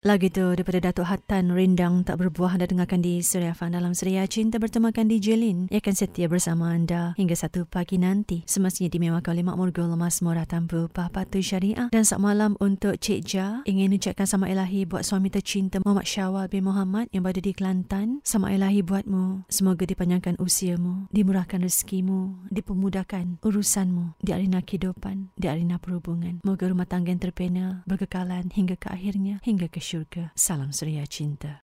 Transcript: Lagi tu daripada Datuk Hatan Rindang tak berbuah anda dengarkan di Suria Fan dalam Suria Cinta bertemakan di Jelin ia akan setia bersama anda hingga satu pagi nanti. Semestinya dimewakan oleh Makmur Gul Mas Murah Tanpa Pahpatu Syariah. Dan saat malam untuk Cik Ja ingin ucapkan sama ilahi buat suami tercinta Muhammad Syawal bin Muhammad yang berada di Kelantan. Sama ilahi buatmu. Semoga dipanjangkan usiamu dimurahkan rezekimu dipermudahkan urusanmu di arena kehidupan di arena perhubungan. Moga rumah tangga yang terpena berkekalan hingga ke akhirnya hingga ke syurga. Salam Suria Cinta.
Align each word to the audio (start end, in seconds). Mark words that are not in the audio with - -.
Lagi 0.00 0.32
tu 0.32 0.56
daripada 0.56 0.80
Datuk 0.80 1.12
Hatan 1.12 1.52
Rindang 1.52 2.08
tak 2.08 2.24
berbuah 2.24 2.56
anda 2.56 2.64
dengarkan 2.64 3.04
di 3.04 3.20
Suria 3.20 3.52
Fan 3.52 3.76
dalam 3.76 3.92
Suria 3.92 4.24
Cinta 4.24 4.56
bertemakan 4.56 5.12
di 5.12 5.20
Jelin 5.20 5.68
ia 5.68 5.76
akan 5.76 5.92
setia 5.92 6.24
bersama 6.24 6.72
anda 6.72 7.12
hingga 7.20 7.36
satu 7.36 7.68
pagi 7.68 8.00
nanti. 8.00 8.40
Semestinya 8.48 8.88
dimewakan 8.88 9.36
oleh 9.36 9.44
Makmur 9.44 9.76
Gul 9.76 9.92
Mas 10.00 10.24
Murah 10.24 10.48
Tanpa 10.48 10.88
Pahpatu 10.88 11.44
Syariah. 11.44 11.92
Dan 11.92 12.08
saat 12.08 12.16
malam 12.16 12.56
untuk 12.64 12.96
Cik 12.96 13.20
Ja 13.28 13.60
ingin 13.68 13.92
ucapkan 13.92 14.24
sama 14.24 14.48
ilahi 14.48 14.88
buat 14.88 15.04
suami 15.04 15.28
tercinta 15.28 15.84
Muhammad 15.84 16.08
Syawal 16.08 16.48
bin 16.48 16.64
Muhammad 16.64 17.12
yang 17.12 17.20
berada 17.20 17.44
di 17.44 17.52
Kelantan. 17.52 18.24
Sama 18.24 18.56
ilahi 18.56 18.80
buatmu. 18.80 19.52
Semoga 19.52 19.84
dipanjangkan 19.84 20.40
usiamu 20.40 21.12
dimurahkan 21.12 21.60
rezekimu 21.60 22.48
dipermudahkan 22.48 23.44
urusanmu 23.44 24.16
di 24.24 24.32
arena 24.32 24.64
kehidupan 24.64 25.36
di 25.36 25.44
arena 25.44 25.76
perhubungan. 25.76 26.40
Moga 26.40 26.72
rumah 26.72 26.88
tangga 26.88 27.12
yang 27.12 27.20
terpena 27.20 27.84
berkekalan 27.84 28.48
hingga 28.56 28.80
ke 28.80 28.88
akhirnya 28.88 29.44
hingga 29.44 29.68
ke 29.68 29.89
syurga. 29.90 30.30
Salam 30.36 30.72
Suria 30.72 31.04
Cinta. 31.06 31.58